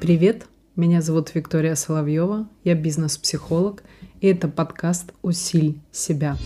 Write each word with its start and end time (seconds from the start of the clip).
Привет, 0.00 0.46
меня 0.74 1.02
зовут 1.02 1.34
Виктория 1.34 1.74
Соловьева, 1.74 2.48
я 2.64 2.74
бизнес-психолог, 2.74 3.82
и 4.20 4.28
это 4.28 4.48
подкаст 4.48 5.12
«Усиль 5.22 5.80
себя». 5.92 6.36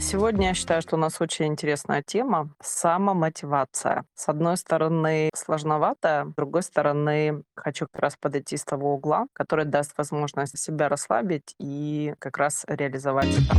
Сегодня 0.00 0.48
я 0.48 0.54
считаю, 0.54 0.82
что 0.82 0.96
у 0.96 0.98
нас 0.98 1.20
очень 1.20 1.46
интересная 1.46 2.02
тема— 2.02 2.50
самомотивация. 2.62 4.04
С 4.14 4.28
одной 4.28 4.56
стороны, 4.56 5.30
сложновато, 5.36 6.26
с 6.32 6.34
другой 6.34 6.64
стороны, 6.64 7.42
хочу 7.54 7.86
как 7.92 8.02
раз 8.02 8.16
подойти 8.16 8.56
с 8.56 8.64
того 8.64 8.94
угла, 8.94 9.26
который 9.32 9.64
даст 9.64 9.92
возможность 9.96 10.58
себя 10.58 10.88
расслабить 10.88 11.54
и 11.60 12.14
как 12.18 12.38
раз 12.38 12.64
реализовать 12.68 13.28
это. 13.28 13.56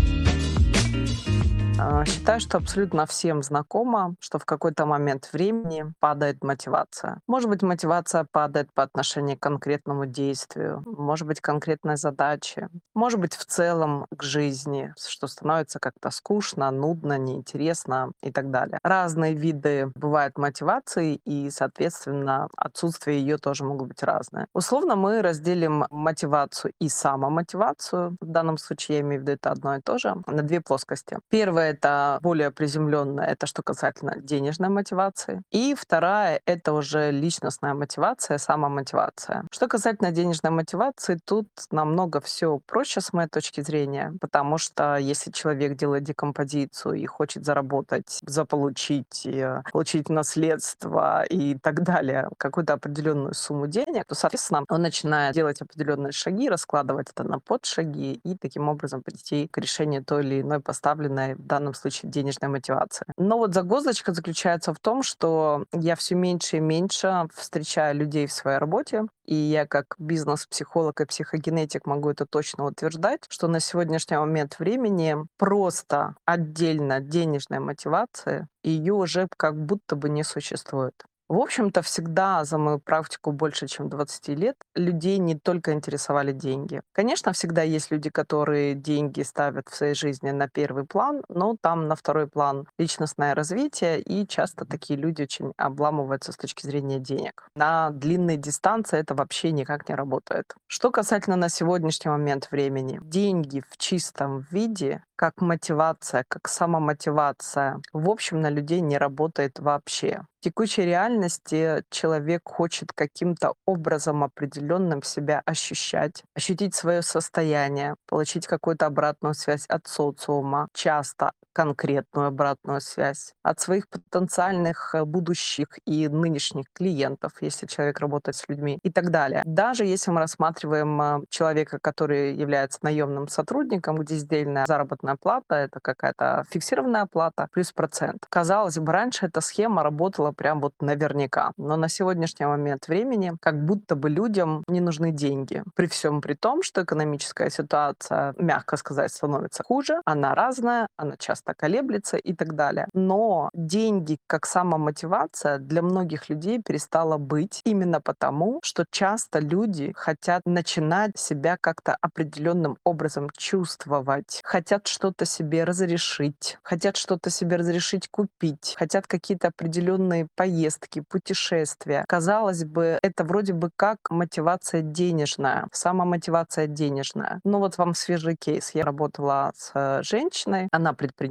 А, 1.84 2.06
считаю, 2.06 2.40
что 2.40 2.58
абсолютно 2.58 3.08
всем 3.08 3.42
знакомо, 3.42 4.14
что 4.20 4.38
в 4.38 4.46
какой-то 4.46 4.86
момент 4.86 5.30
времени 5.34 5.92
падает 6.00 6.44
мотивация. 6.44 7.22
Может 7.26 7.50
быть, 7.50 7.64
мотивация 7.64 8.28
падает 8.32 8.72
по 8.76 8.84
отношению 8.84 9.36
к 9.36 9.42
конкретному 9.42 10.06
действию, 10.06 10.84
может 10.86 11.26
быть, 11.26 11.42
конкретной 11.42 11.98
задаче, 11.98 12.70
может 12.94 13.20
быть, 13.20 13.34
в 13.34 13.46
целом 13.46 14.06
к 14.16 14.22
жизни, 14.22 14.94
что 14.96 15.26
становится 15.26 15.80
как-то 15.80 16.12
скучно, 16.12 16.70
нудно, 16.70 17.18
неинтересно 17.18 18.12
и 18.22 18.32
так 18.32 18.52
далее. 18.52 18.78
Разные 18.84 19.34
виды 19.34 19.92
бывают 19.96 20.38
мотивации, 20.38 21.16
и, 21.26 21.50
соответственно, 21.50 22.48
отсутствие 22.58 23.20
ее 23.20 23.40
тоже 23.40 23.64
могут 23.64 23.88
быть 23.88 24.04
разные. 24.04 24.46
Условно 24.54 24.96
мы 24.96 25.24
разделим 25.24 25.86
мотивацию 25.90 26.74
и 26.80 26.90
самомотивацию. 26.90 28.18
В 28.22 28.26
данном 28.28 28.60
случае 28.60 28.98
я 29.00 29.02
имею 29.02 29.22
в 29.22 29.24
виду 29.24 29.32
это 29.32 29.50
одно 29.50 29.78
и 29.78 29.82
то 29.82 29.98
же, 29.98 30.16
на 30.28 30.44
две 30.44 30.62
плоскости. 30.62 31.18
Первое 31.30 31.71
это 31.72 32.20
более 32.22 32.52
приземленная, 32.52 33.26
это 33.28 33.48
что 33.48 33.64
касательно 33.64 34.16
денежной 34.18 34.70
мотивации. 34.70 35.42
И 35.52 35.76
вторая— 35.76 36.42
это 36.46 36.74
уже 36.74 37.12
личностная 37.12 37.74
мотивация, 37.74 38.38
самомотивация. 38.38 39.46
Что 39.52 39.68
касательно 39.68 40.12
денежной 40.12 40.52
мотивации, 40.52 41.20
тут 41.26 41.48
намного 41.72 42.20
все 42.22 42.60
проще 42.66 43.02
с 43.02 43.14
моей 43.14 43.30
точки 43.30 43.62
зрения, 43.62 44.14
потому 44.22 44.58
что 44.58 44.98
если 44.98 45.32
человек 45.32 45.76
делает 45.76 46.04
декомпозицию 46.04 46.96
и 46.96 47.06
хочет 47.06 47.46
заработать, 47.46 48.20
заполучить, 48.26 49.26
э, 49.26 49.64
получить 49.72 50.10
наследство 50.10 51.24
и 51.24 51.56
так 51.56 51.84
далее, 51.84 52.30
какую-то 52.38 52.74
определенную 52.74 53.34
сумму 53.34 53.68
денег, 53.68 54.06
то, 54.06 54.16
соответственно, 54.16 54.66
он 54.70 54.82
начинает 54.82 55.36
делать 55.36 55.62
определенные 55.62 56.12
шаги, 56.12 56.50
раскладывать 56.50 57.10
это 57.10 57.24
на 57.24 57.40
подшаги 57.40 58.14
и 58.14 58.38
таким 58.38 58.70
образом 58.70 59.02
прийти 59.02 59.48
к 59.48 59.58
решению 59.58 60.04
той 60.04 60.24
или 60.24 60.42
иной 60.42 60.60
поставленной 60.60 61.36
в 61.36 61.46
данном 61.46 61.61
случае 61.74 62.12
денежная 62.12 62.50
мотивация. 62.50 63.06
Но 63.18 63.38
вот 63.38 63.54
загвоздочка 63.54 64.14
заключается 64.14 64.74
в 64.74 64.80
том, 64.80 65.04
что 65.04 65.66
я 65.74 65.96
все 65.96 66.16
меньше 66.16 66.58
и 66.58 66.60
меньше 66.60 67.28
встречаю 67.34 67.96
людей 67.96 68.28
в 68.28 68.34
своей 68.34 68.58
работе, 68.58 69.04
и 69.26 69.36
я 69.36 69.66
как 69.66 69.96
бизнес-психолог 69.98 71.00
и 71.02 71.06
психогенетик 71.06 71.86
могу 71.86 72.10
это 72.10 72.26
точно 72.26 72.66
утверждать, 72.66 73.22
что 73.30 73.48
на 73.48 73.60
сегодняшний 73.60 74.18
момент 74.18 74.60
времени 74.60 75.16
просто 75.38 76.16
отдельно 76.26 77.00
денежная 77.00 77.60
мотивация, 77.60 78.48
ее 78.64 78.94
уже 78.94 79.28
как 79.38 79.56
будто 79.56 79.96
бы 79.96 80.10
не 80.10 80.24
существует. 80.24 80.94
В 81.32 81.40
общем-то, 81.40 81.82
всегда 81.82 82.44
за 82.44 82.58
мою 82.58 82.78
практику 82.78 83.32
больше, 83.32 83.66
чем 83.66 83.88
20 83.88 84.28
лет, 84.38 84.58
людей 84.76 85.18
не 85.18 85.36
только 85.36 85.72
интересовали 85.72 86.34
деньги. 86.34 86.82
Конечно, 86.92 87.32
всегда 87.32 87.62
есть 87.62 87.90
люди, 87.90 88.10
которые 88.10 88.76
деньги 88.76 89.22
ставят 89.22 89.70
в 89.70 89.74
своей 89.74 89.94
жизни 89.94 90.32
на 90.32 90.50
первый 90.50 90.84
план, 90.84 91.24
но 91.30 91.56
там 91.62 91.88
на 91.88 91.96
второй 91.96 92.28
план 92.28 92.68
личностное 92.78 93.34
развитие, 93.34 94.02
и 94.02 94.28
часто 94.28 94.66
такие 94.66 95.00
люди 95.00 95.22
очень 95.22 95.54
обламываются 95.56 96.34
с 96.34 96.36
точки 96.36 96.66
зрения 96.66 97.00
денег. 97.00 97.48
На 97.56 97.92
длинной 97.92 98.36
дистанции 98.36 99.00
это 99.00 99.16
вообще 99.16 99.54
никак 99.54 99.88
не 99.88 99.96
работает. 99.96 100.54
Что 100.68 100.92
касательно 100.92 101.38
на 101.38 101.48
сегодняшний 101.48 102.12
момент 102.12 102.50
времени, 102.52 103.00
деньги 103.04 103.64
в 103.70 103.78
чистом 103.78 104.46
виде 104.52 105.02
как 105.16 105.40
мотивация, 105.40 106.26
как 106.28 106.50
самомотивация, 106.50 107.80
в 107.94 108.10
общем, 108.10 108.42
на 108.42 108.50
людей 108.50 108.82
не 108.82 108.98
работает 108.98 109.60
вообще. 109.60 110.26
Текущей 110.44 110.86
реальности 110.86 111.84
человек 111.92 112.42
хочет 112.46 112.92
каким-то 112.94 113.54
образом 113.68 114.24
определенным 114.24 115.04
себя 115.04 115.44
ощущать, 115.46 116.24
ощутить 116.36 116.74
свое 116.74 117.04
состояние, 117.04 117.96
получить 118.08 118.48
какую-то 118.48 118.88
обратную 118.88 119.36
связь 119.36 119.68
от 119.68 119.86
социума, 119.86 120.68
часто 120.74 121.34
конкретную 121.54 122.28
обратную 122.28 122.82
связь 122.82 123.34
от 123.44 123.60
своих 123.60 123.88
потенциальных 123.90 124.96
э, 124.96 125.04
будущих 125.06 125.68
и 125.86 126.08
нынешних 126.08 126.66
клиентов, 126.74 127.34
если 127.42 127.68
человек 127.68 128.00
работает 128.00 128.36
с 128.36 128.48
людьми 128.48 128.80
и 128.84 128.92
так 128.92 129.12
далее. 129.12 129.44
Даже 129.46 129.86
если 129.86 130.12
мы 130.12 130.20
рассматриваем 130.20 131.02
э, 131.02 131.22
человека, 131.30 131.80
который 131.82 132.34
является 132.36 132.80
наемным 132.82 133.28
сотрудником, 133.28 133.98
где 133.98 134.16
сдельная 134.16 134.66
заработная 134.66 135.16
плата— 135.16 135.56
это 135.56 135.80
какая-то 135.82 136.46
фиксированная 136.50 137.06
плата 137.06 137.48
плюс 137.52 137.72
процент. 137.72 138.26
Казалось 138.30 138.78
бы, 138.78 138.92
раньше 138.92 139.26
эта 139.26 139.42
схема 139.42 139.84
работала 139.84 140.32
прям 140.32 140.62
вот 140.62 140.74
наверняка. 140.80 141.52
Но 141.58 141.76
на 141.78 141.90
сегодняшний 141.90 142.46
момент 142.46 142.88
времени 142.88 143.34
как 143.42 143.66
будто 143.66 143.96
бы 143.96 144.10
людям 144.10 144.64
не 144.68 144.80
нужны 144.80 145.12
деньги. 145.12 145.64
При 145.76 145.88
всем 145.88 146.22
при 146.22 146.34
том, 146.34 146.64
что 146.64 146.84
экономическая 146.84 147.50
ситуация, 147.50 148.34
мягко 148.38 148.78
сказать, 148.78 149.12
становится 149.12 149.64
хуже, 149.64 150.02
она 150.06 150.36
разная, 150.36 150.88
она 150.98 151.18
часто 151.18 151.41
колеблется 151.54 152.18
и 152.18 152.34
так 152.34 152.56
далее. 152.56 152.88
Но 152.94 153.50
деньги 153.54 154.18
как 154.28 154.46
самомотивация 154.46 155.58
для 155.58 155.82
многих 155.82 156.30
людей 156.30 156.62
перестала 156.62 157.18
быть 157.18 157.62
именно 157.66 158.02
потому, 158.02 158.60
что 158.64 158.86
часто 158.90 159.40
люди 159.40 159.94
хотят 159.96 160.42
начинать 160.46 161.18
себя 161.18 161.58
как-то 161.60 161.98
определенным 162.02 162.78
образом 162.84 163.30
чувствовать, 163.38 164.42
хотят 164.44 164.88
что-то 164.88 165.26
себе 165.26 165.64
разрешить, 165.64 166.58
хотят 166.64 166.98
что-то 166.98 167.30
себе 167.30 167.58
разрешить 167.58 168.10
купить, 168.10 168.76
хотят 168.78 169.08
какие-то 169.08 169.50
определенные 169.50 170.28
поездки, 170.36 171.04
путешествия. 171.08 172.06
Казалось 172.08 172.64
бы, 172.66 173.00
это 173.02 173.24
вроде 173.24 173.54
бы 173.54 173.70
как 173.76 173.98
мотивация 174.10 174.82
денежная, 174.82 175.68
самомотивация 175.72 176.68
денежная. 176.68 177.40
Но 177.44 177.60
вот 177.60 177.78
вам 177.78 177.94
свежий 177.94 178.36
кейс. 178.36 178.72
Я 178.74 178.84
работала 178.84 179.52
с 179.56 179.72
э, 179.74 180.04
женщиной, 180.04 180.68
она 180.72 180.94
предприниматель, 180.94 181.31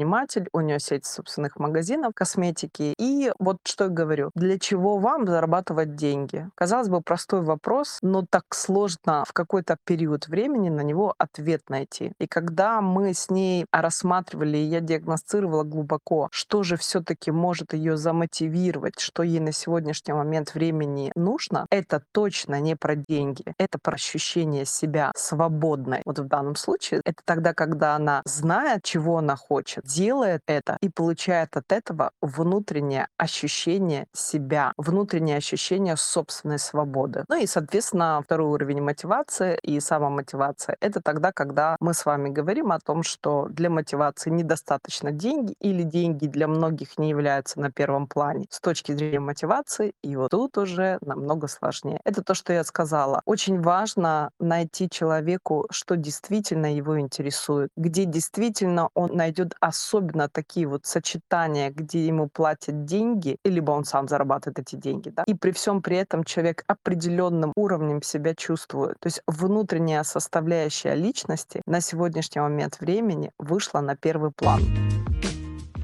у 0.53 0.61
нее 0.61 0.81
сеть 0.81 1.07
собственных 1.07 1.59
магазинов 1.59 2.15
косметики. 2.15 2.95
И 2.99 3.33
вот 3.39 3.59
что 3.65 3.85
я 3.85 3.91
говорю, 3.91 4.31
для 4.35 4.59
чего 4.59 4.99
вам 4.99 5.27
зарабатывать 5.27 5.95
деньги? 5.95 6.49
Казалось 6.55 6.89
бы, 6.89 7.01
простой 7.01 7.43
вопрос, 7.43 7.99
но 8.03 8.25
так 8.29 8.45
сложно 8.55 9.25
в 9.27 9.33
какой-то 9.33 9.77
период 9.85 10.29
времени 10.29 10.69
на 10.69 10.83
него 10.83 11.15
ответ 11.19 11.63
найти. 11.69 12.13
И 12.19 12.27
когда 12.27 12.81
мы 12.81 13.15
с 13.15 13.31
ней 13.31 13.67
рассматривали, 13.73 14.57
я 14.57 14.81
диагностировала 14.81 15.65
глубоко, 15.65 16.29
что 16.33 16.63
же 16.63 16.77
все-таки 16.77 17.31
может 17.31 17.73
ее 17.73 17.97
замотивировать, 17.97 18.99
что 18.99 19.23
ей 19.23 19.41
на 19.41 19.53
сегодняшний 19.53 20.15
момент 20.15 20.55
времени 20.55 21.13
нужно, 21.15 21.67
это 21.71 22.03
точно 22.13 22.61
не 22.61 22.77
про 22.77 22.97
деньги. 22.97 23.45
Это 23.59 23.79
про 23.79 23.95
ощущение 23.95 24.65
себя 24.65 25.13
свободной. 25.15 26.03
Вот 26.05 26.19
в 26.19 26.25
данном 26.25 26.57
случае 26.57 27.01
это 27.05 27.23
тогда, 27.25 27.55
когда 27.55 27.97
она 27.97 28.23
знает, 28.25 28.85
чего 28.85 29.19
она 29.19 29.37
хочет, 29.37 29.87
делает 29.95 30.43
это 30.47 30.77
и 30.81 30.89
получает 30.89 31.57
от 31.57 31.73
этого 31.73 32.11
внутреннее 32.21 33.09
ощущение 33.17 34.07
себя, 34.13 34.73
внутреннее 34.77 35.37
ощущение 35.37 35.97
собственной 35.97 36.59
свободы. 36.59 37.25
Ну 37.29 37.41
и, 37.41 37.47
соответственно, 37.47 38.23
второй 38.25 38.49
уровень 38.49 38.83
мотивации 38.83 39.59
и 39.63 39.81
самомотивация— 39.81 40.77
это 40.81 41.01
тогда, 41.01 41.33
когда 41.33 41.77
мы 41.81 41.95
с 41.95 42.05
вами 42.07 42.29
говорим 42.29 42.73
о 42.73 42.79
том, 42.79 43.03
что 43.03 43.49
для 43.51 43.71
мотивации 43.71 44.31
недостаточно 44.31 45.11
деньги 45.11 45.55
или 45.61 45.83
деньги 45.83 46.27
для 46.27 46.47
многих 46.49 46.99
не 46.99 47.11
являются 47.11 47.61
на 47.61 47.71
первом 47.71 48.07
плане 48.07 48.47
с 48.51 48.61
точки 48.61 48.93
зрения 48.93 49.21
мотивации, 49.21 49.93
и 50.03 50.17
вот 50.17 50.31
тут 50.31 50.59
уже 50.59 50.99
намного 51.01 51.49
сложнее. 51.49 52.01
Это 52.05 52.23
то, 52.23 52.35
что 52.35 52.53
я 52.53 52.65
сказала. 52.65 53.23
Очень 53.25 53.61
важно 53.61 54.31
найти 54.39 54.89
человеку, 54.89 55.67
что 55.71 55.97
действительно 55.97 56.75
его 56.75 56.99
интересует, 57.01 57.71
где 57.77 58.05
действительно 58.05 58.89
он 58.95 59.11
найдет 59.15 59.55
особенно 59.81 60.29
такие 60.29 60.67
вот 60.67 60.87
сочетания, 60.87 61.71
где 61.71 62.07
ему 62.07 62.29
платят 62.29 62.85
деньги, 62.85 63.37
либо 63.45 63.73
он 63.73 63.85
сам 63.85 64.09
зарабатывает 64.09 64.59
эти 64.59 64.77
деньги, 64.77 65.11
да, 65.11 65.25
и 65.27 65.35
при 65.35 65.53
всем 65.53 65.83
при 65.83 65.97
этом 65.97 66.25
человек 66.25 66.65
определенным 66.67 67.53
уровнем 67.57 68.03
себя 68.03 68.35
чувствует. 68.35 68.97
То 69.01 69.07
есть 69.07 69.23
внутренняя 69.27 70.03
составляющая 70.03 70.95
личности 70.95 71.63
на 71.67 71.81
сегодняшний 71.81 72.41
момент 72.41 72.81
времени 72.81 73.33
вышла 73.39 73.81
на 73.81 73.97
первый 73.97 74.31
план. 74.31 74.61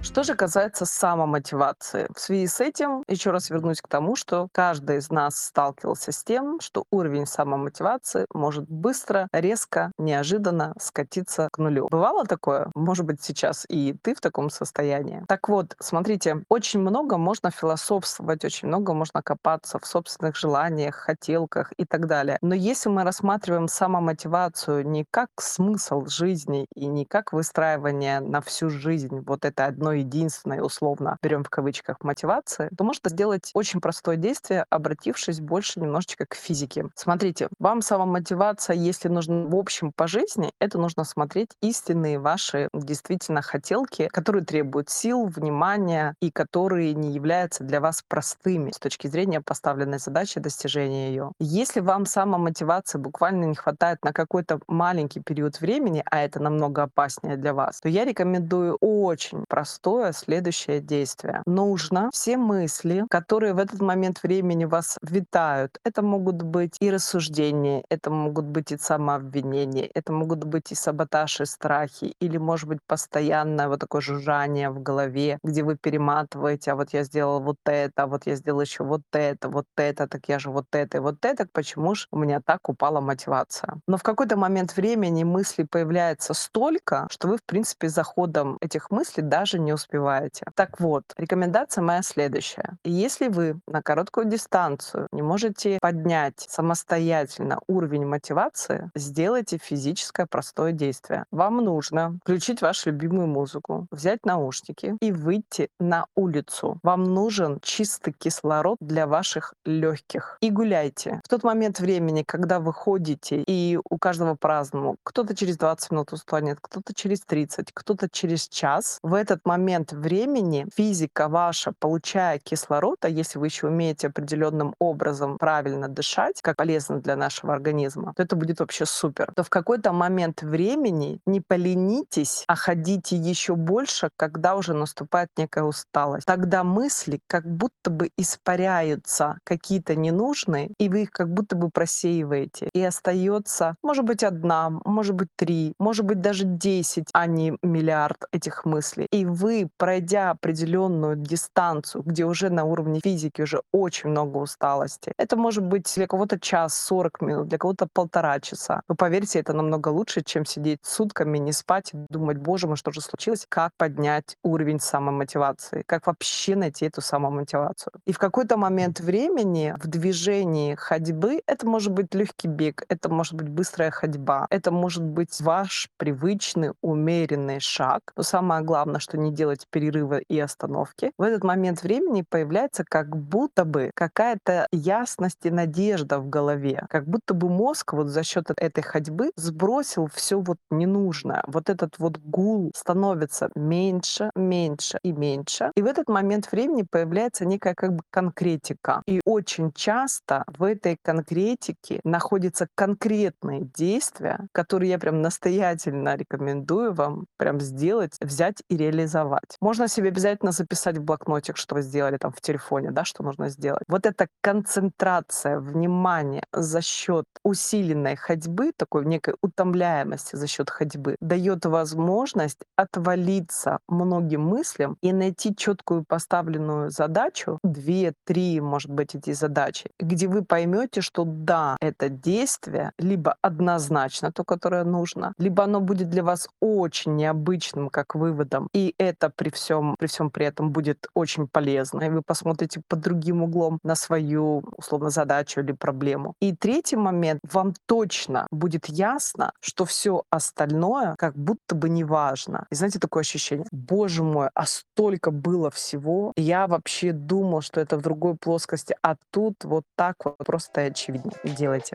Что 0.06 0.23
же 0.23 0.35
касается 0.37 0.87
самомотивации, 0.87 2.06
в 2.14 2.20
связи 2.20 2.47
с 2.47 2.61
этим 2.61 3.03
еще 3.08 3.32
раз 3.32 3.50
вернусь 3.50 3.82
к 3.82 3.88
тому, 3.88 4.14
что 4.14 4.49
каждый 4.53 4.99
из 4.99 5.11
нас 5.11 5.37
сталкивался 5.37 6.12
с 6.12 6.23
тем, 6.23 6.61
что 6.61 6.85
уровень 6.93 7.26
самомотивации 7.26 8.25
может 8.32 8.70
быстро, 8.70 9.29
резко, 9.32 9.91
неожиданно 9.99 10.75
скатиться 10.81 11.49
к 11.50 11.58
нулю. 11.58 11.88
Бывало 11.91 12.25
такое? 12.25 12.70
Может 12.76 13.05
быть, 13.05 13.20
сейчас 13.20 13.67
и 13.69 13.94
ты 14.00 14.14
в 14.14 14.20
таком 14.20 14.49
состоянии. 14.49 15.25
Так 15.26 15.49
вот, 15.49 15.75
смотрите, 15.81 16.44
очень 16.49 16.81
много 16.81 17.19
можно 17.19 17.50
философствовать, 17.50 18.44
очень 18.44 18.69
много 18.69 18.94
можно 18.94 19.23
копаться 19.23 19.81
в 19.81 19.87
собственных 19.87 20.37
желаниях, 20.37 20.94
хотелках 20.94 21.73
и 21.76 21.85
так 21.85 22.06
далее. 22.06 22.38
Но 22.43 22.55
если 22.55 22.88
мы 22.88 23.03
рассматриваем 23.03 23.67
самомотивацию 23.67 24.87
не 24.87 25.05
как 25.11 25.31
смысл 25.41 26.06
жизни 26.06 26.67
и 26.76 26.87
не 26.87 27.05
как 27.05 27.32
выстраивание 27.32 28.20
на 28.20 28.41
всю 28.41 28.70
жизнь 28.70 29.20
вот 29.26 29.44
это 29.44 29.67
одно 29.96 30.16
единственной, 30.16 30.60
условно 30.64 31.19
берем 31.22 31.44
в 31.44 31.50
кавычках, 31.50 31.96
мотивации, 32.02 32.70
то 32.76 32.84
можно 32.84 33.10
сделать 33.10 33.50
очень 33.54 33.81
простое 33.81 34.16
действие, 34.16 34.64
обратившись 34.70 35.40
больше 35.40 35.81
немножечко 35.81 36.26
к 36.26 36.34
физике. 36.34 36.87
Смотрите, 36.94 37.48
вам 37.58 37.82
самомотивация, 37.82 38.76
если 38.76 39.08
нужно 39.08 39.46
в 39.46 39.54
общем 39.54 39.93
по 39.94 40.06
жизни, 40.06 40.52
это 40.60 40.78
нужно 40.78 41.04
смотреть 41.04 41.50
истинные 41.62 42.19
ваши 42.19 42.69
действительно 42.72 43.43
хотелки, 43.43 44.08
которые 44.12 44.44
требуют 44.44 44.90
сил, 44.90 45.26
внимания 45.26 46.14
и 46.20 46.31
которые 46.31 46.94
не 46.94 47.12
являются 47.12 47.64
для 47.64 47.81
вас 47.81 48.02
простыми 48.08 48.70
с 48.70 48.78
точки 48.78 49.06
зрения 49.06 49.40
поставленной 49.40 49.98
задачи 49.98 50.40
достижения 50.40 51.08
ее. 51.08 51.32
Если 51.38 51.81
вам 51.81 52.06
самомотивации 52.06 52.98
буквально 52.98 53.44
не 53.44 53.54
хватает 53.54 53.98
на 54.04 54.12
какой-то 54.12 54.60
маленький 54.69 55.20
период 55.20 55.60
времени, 55.60 56.02
а 56.10 56.20
это 56.20 56.40
намного 56.40 56.84
опаснее 56.84 57.37
для 57.37 57.52
вас, 57.52 57.81
то 57.81 57.88
я 57.88 58.04
рекомендую 58.04 58.76
очень 58.81 59.44
простой 59.48 59.75
простое 59.76 60.12
следующее 60.12 60.81
действие. 60.81 61.43
Нужно 61.46 62.11
все 62.12 62.37
мысли, 62.38 63.05
которые 63.11 63.52
в 63.52 63.58
этот 63.58 63.81
момент 63.81 64.23
времени 64.23 64.64
вас 64.64 64.96
витают, 65.02 65.78
это 65.84 66.02
могут 66.02 66.43
быть 66.43 66.76
и 66.81 66.90
рассуждения, 66.90 67.84
это 67.90 68.11
могут 68.11 68.46
быть 68.46 68.73
и 68.73 68.78
самообвинения, 68.78 69.90
это 69.94 70.12
могут 70.12 70.44
быть 70.44 70.73
и 70.73 70.75
саботаж, 70.75 71.40
и 71.40 71.44
страхи, 71.44 72.14
или, 72.20 72.38
может 72.38 72.69
быть, 72.69 72.78
постоянное 72.87 73.69
вот 73.69 73.81
такое 73.81 74.00
жужжание 74.00 74.70
в 74.70 74.82
голове, 74.82 75.38
где 75.44 75.62
вы 75.62 75.76
перематываете, 75.76 76.72
а 76.72 76.76
вот 76.76 76.94
я 76.94 77.02
сделал 77.02 77.40
вот 77.40 77.58
это, 77.67 78.05
а 78.05 78.06
вот 78.06 78.26
я 78.26 78.34
сделал 78.37 78.62
еще 78.62 78.82
вот 78.82 79.02
это, 79.12 79.49
вот 79.49 79.67
это, 79.76 80.06
так 80.08 80.22
я 80.29 80.38
же 80.38 80.50
вот 80.50 80.67
это 80.72 80.96
и 80.96 81.00
вот 81.00 81.25
это, 81.25 81.46
почему 81.52 81.94
же 81.94 82.06
у 82.11 82.19
меня 82.19 82.40
так 82.40 82.69
упала 82.69 83.00
мотивация. 83.00 83.75
Но 83.87 83.99
в 83.99 84.02
какой-то 84.02 84.37
момент 84.38 84.76
времени 84.76 85.25
мыслей 85.25 85.67
появляется 85.70 86.32
столько, 86.32 87.06
что 87.11 87.29
вы, 87.29 87.37
в 87.37 87.44
принципе, 87.44 87.88
за 87.88 88.02
ходом 88.02 88.56
этих 88.61 88.90
мыслей 88.90 89.22
даже 89.22 89.58
не 89.66 89.72
успеваете. 89.72 90.46
Так 90.54 90.80
вот, 90.80 91.04
рекомендация 91.18 91.82
моя 91.82 92.02
следующая. 92.02 92.78
Если 92.84 93.28
вы 93.28 93.60
на 93.66 93.82
короткую 93.82 94.26
дистанцию 94.26 95.08
не 95.12 95.22
можете 95.22 95.78
поднять 95.80 96.46
самостоятельно 96.48 97.58
уровень 97.66 98.06
мотивации, 98.06 98.90
сделайте 98.94 99.58
физическое 99.58 100.26
простое 100.26 100.72
действие. 100.72 101.24
Вам 101.30 101.56
нужно 101.58 102.18
включить 102.22 102.62
вашу 102.62 102.90
любимую 102.90 103.26
музыку, 103.26 103.86
взять 103.90 104.24
наушники 104.24 104.96
и 105.00 105.12
выйти 105.12 105.69
на 105.80 106.06
улицу. 106.14 106.78
Вам 106.82 107.04
нужен 107.04 107.58
чистый 107.60 108.12
кислород 108.12 108.76
для 108.80 109.06
ваших 109.06 109.54
легких. 109.64 110.38
И 110.40 110.50
гуляйте. 110.50 111.20
В 111.24 111.28
тот 111.28 111.42
момент 111.42 111.80
времени, 111.80 112.22
когда 112.22 112.60
вы 112.60 112.72
ходите, 112.72 113.42
и 113.46 113.78
у 113.90 113.98
каждого 113.98 114.36
по-разному, 114.36 114.96
кто-то 115.02 115.34
через 115.34 115.58
20 115.58 115.90
минут 115.90 116.12
устанет, 116.12 116.58
кто-то 116.60 116.94
через 116.94 117.20
30, 117.22 117.72
кто-то 117.74 118.08
через 118.08 118.48
час, 118.48 119.00
в 119.02 119.14
этот 119.14 119.44
момент 119.44 119.56
момент 119.56 119.93
времени 119.93 120.67
физика 120.76 121.29
ваша, 121.29 121.73
получая 121.79 122.38
кислород, 122.38 122.99
а 123.05 123.08
если 123.08 123.38
вы 123.38 123.47
еще 123.47 123.69
умеете 123.69 124.08
определенным 124.08 124.75
образом 124.79 125.38
правильно 125.38 125.88
дышать, 125.88 126.43
как 126.43 126.56
полезно 126.56 127.00
для 127.00 127.17
нашего 127.17 127.55
организма, 127.55 128.12
то 128.14 128.23
это 128.23 128.37
будет 128.37 128.61
вообще 128.61 128.85
супер. 128.85 129.32
То 129.35 129.43
в 129.43 129.49
какой-то 129.49 129.93
момент 129.93 130.43
времени 130.43 131.20
не 131.26 131.41
поленитесь, 131.41 132.44
а 132.47 132.55
ходите 132.55 133.17
еще 133.17 133.55
больше, 133.55 134.11
когда 134.17 134.56
уже 134.56 134.75
наступает 134.75 135.31
некая 135.38 135.64
усталость. 135.64 136.26
Тогда 136.26 136.62
мысли 136.62 137.20
как 137.26 137.47
будто 137.47 137.91
бы 137.91 138.11
испаряются 138.19 139.38
какие-то 139.44 139.94
ненужные, 139.97 140.70
и 140.79 140.91
вы 140.91 141.03
их 141.03 141.11
как 141.11 141.32
будто 141.32 141.56
бы 141.56 141.70
просеиваете. 141.70 142.69
И 142.75 142.82
остается, 142.82 143.76
может 143.82 144.05
быть, 144.05 144.23
одна, 144.23 144.70
может 144.85 145.14
быть, 145.14 145.29
три, 145.35 145.73
может 145.79 146.05
быть, 146.05 146.20
даже 146.20 146.44
десять, 146.44 147.08
а 147.14 147.26
не 147.26 147.56
миллиард 147.62 148.25
этих 148.32 148.67
мыслей. 148.67 149.06
И 149.11 149.25
вы 149.25 149.45
пройдя 149.76 150.31
определенную 150.31 151.16
дистанцию, 151.16 152.02
где 152.04 152.25
уже 152.25 152.50
на 152.50 152.64
уровне 152.64 153.00
физики 153.02 153.43
уже 153.43 153.62
очень 153.72 154.10
много 154.10 154.38
усталости, 154.38 155.12
это 155.19 155.37
может 155.37 155.64
быть 155.64 155.93
для 155.96 156.06
кого-то 156.06 156.38
час, 156.38 156.78
40 156.81 157.20
минут, 157.22 157.48
для 157.48 157.58
кого-то 157.58 157.87
полтора 157.93 158.40
часа. 158.40 158.82
Но 158.88 158.94
поверьте, 158.94 159.38
это 159.38 159.52
намного 159.52 159.88
лучше, 159.88 160.22
чем 160.22 160.44
сидеть 160.44 160.81
сутками, 160.82 161.38
не 161.38 161.52
спать 161.52 161.90
и 161.93 161.96
думать, 162.10 162.38
боже 162.38 162.66
мой, 162.66 162.76
что 162.76 162.93
же 162.93 163.00
случилось, 163.00 163.46
как 163.48 163.72
поднять 163.76 164.37
уровень 164.43 164.81
самомотивации, 164.81 165.82
как 165.87 166.06
вообще 166.06 166.56
найти 166.56 166.87
эту 166.87 167.00
самомотивацию. 167.00 167.93
И 168.06 168.12
в 168.12 168.19
какой-то 168.19 168.56
момент 168.56 169.00
времени 169.00 169.75
в 169.82 169.87
движении 169.87 170.75
ходьбы 170.75 171.43
это 171.46 171.66
может 171.66 171.93
быть 171.93 172.14
легкий 172.14 172.48
бег, 172.48 172.84
это 172.88 173.08
может 173.08 173.34
быть 173.34 173.48
быстрая 173.48 173.90
ходьба, 173.90 174.46
это 174.50 174.70
может 174.70 175.02
быть 175.02 175.40
ваш 175.40 175.88
привычный 175.96 176.72
умеренный 176.82 177.60
шаг. 177.60 178.12
Но 178.16 178.22
самое 178.22 178.62
главное, 178.62 179.00
что 179.00 179.19
не 179.19 179.32
делать 179.36 179.66
перерывы 179.70 180.24
и 180.28 180.40
остановки, 180.40 181.12
в 181.18 181.22
этот 181.22 181.44
момент 181.44 181.82
времени 181.82 182.24
появляется 182.28 182.84
как 182.88 183.16
будто 183.16 183.64
бы 183.64 183.90
какая-то 183.94 184.66
ясность 184.72 185.44
и 185.44 185.50
надежда 185.50 186.18
в 186.18 186.28
голове, 186.28 186.84
как 186.88 187.06
будто 187.06 187.34
бы 187.34 187.48
мозг 187.48 187.92
вот 187.92 188.08
за 188.08 188.24
счет 188.24 188.46
этой 188.56 188.82
ходьбы 188.82 189.30
сбросил 189.36 190.08
все 190.12 190.40
вот 190.40 190.58
ненужное. 190.70 191.42
Вот 191.46 191.68
этот 191.70 191.98
вот 191.98 192.18
гул 192.18 192.72
становится 192.74 193.50
меньше, 193.54 194.30
меньше 194.34 194.98
и 195.02 195.12
меньше. 195.12 195.70
И 195.76 195.82
в 195.82 195.86
этот 195.86 196.08
момент 196.08 196.50
времени 196.50 196.84
появляется 196.90 197.44
некая 197.44 197.74
как 197.74 197.92
бы 197.92 198.02
конкретика. 198.10 199.02
И 199.06 199.20
очень 199.24 199.72
часто 199.72 200.44
в 200.46 200.62
этой 200.62 200.96
конкретике 201.02 202.00
находятся 202.04 202.68
конкретные 202.74 203.60
действия, 203.76 204.46
которые 204.52 204.90
я 204.90 204.98
прям 204.98 205.20
настоятельно 205.22 206.16
рекомендую 206.16 206.94
вам 206.94 207.26
прям 207.36 207.60
сделать, 207.60 208.16
взять 208.20 208.62
и 208.68 208.76
реализовать 208.76 209.25
реализовать. 209.26 209.56
Можно 209.61 209.88
себе 209.88 210.08
обязательно 210.08 210.52
записать 210.52 210.99
в 210.99 211.02
блокнотик, 211.02 211.56
что 211.56 211.75
вы 211.75 211.82
сделали 211.82 212.17
там 212.17 212.32
в 212.32 212.40
телефоне, 212.40 212.90
да, 212.90 213.05
что 213.05 213.23
нужно 213.23 213.49
сделать. 213.49 213.82
Вот 213.88 214.06
эта 214.06 214.26
концентрация 214.40 215.58
внимания 215.58 216.44
за 216.52 216.81
счет 216.82 217.25
усиленной 217.44 218.17
ходьбы, 218.17 218.73
такой 218.76 219.05
некой 219.06 219.34
утомляемости 219.43 220.37
за 220.37 220.46
счет 220.46 220.70
ходьбы, 220.70 221.17
дает 221.20 221.67
возможность 221.67 222.61
отвалиться 222.76 223.79
многим 223.89 224.43
мыслям 224.43 224.96
и 225.03 225.12
найти 225.12 225.55
четкую 225.55 226.05
поставленную 226.08 226.91
задачу, 226.91 227.58
две, 227.62 228.12
три, 228.24 228.60
может 228.60 228.91
быть, 228.91 229.15
эти 229.15 229.32
задачи, 229.32 229.91
где 230.00 230.27
вы 230.29 230.44
поймете, 230.44 231.00
что 231.00 231.24
да, 231.24 231.77
это 231.81 232.08
действие 232.08 232.93
либо 232.98 233.36
однозначно 233.43 234.32
то, 234.32 234.44
которое 234.44 234.84
нужно, 234.84 235.32
либо 235.39 235.65
оно 235.65 235.81
будет 235.81 236.08
для 236.10 236.22
вас 236.22 236.48
очень 236.60 237.17
необычным 237.17 237.89
как 237.89 238.15
выводом, 238.15 238.69
и 238.72 238.94
это 238.98 239.16
это 239.17 239.31
при 239.35 239.51
всем, 239.51 239.96
при 239.99 240.06
всем 240.06 240.31
при 240.31 240.46
этом 240.46 240.70
будет 240.70 241.08
очень 241.15 241.49
полезно, 241.49 242.05
и 242.05 242.11
вы 242.11 242.23
посмотрите 242.23 242.81
под 242.89 243.01
другим 243.01 243.43
углом 243.43 243.79
на 243.82 243.94
свою, 243.94 244.63
условно, 244.77 245.11
задачу 245.11 245.61
или 245.61 245.73
проблему. 245.73 246.35
И 246.41 246.55
третий 246.55 246.96
момент, 246.96 247.41
вам 247.53 247.75
точно 247.87 248.46
будет 248.51 248.87
ясно, 248.89 249.53
что 249.61 249.85
все 249.85 250.23
остальное 250.31 251.15
как 251.19 251.35
будто 251.37 251.75
бы 251.75 251.89
не 251.89 252.05
важно. 252.05 252.67
И 252.70 252.75
знаете, 252.75 252.99
такое 252.99 253.23
ощущение, 253.23 253.67
боже 253.73 254.23
мой, 254.23 254.49
а 254.55 254.67
столько 254.67 255.31
было 255.31 255.70
всего, 255.70 256.32
я 256.37 256.67
вообще 256.67 257.13
думал, 257.13 257.63
что 257.63 257.81
это 257.81 257.96
в 257.96 258.03
другой 258.03 258.37
плоскости, 258.37 258.96
а 259.03 259.17
тут 259.31 259.65
вот 259.65 259.85
так 259.96 260.17
вот 260.25 260.39
просто 260.39 260.82
очевидно. 260.82 261.32
Делайте. 261.44 261.94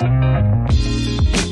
thank 0.00 1.38
you 1.38 1.43